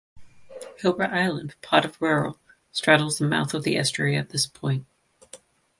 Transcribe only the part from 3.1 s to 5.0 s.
the mouth of the estuary at this point.